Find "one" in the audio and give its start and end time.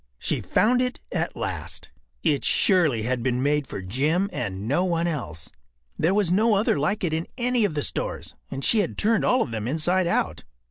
4.83-5.05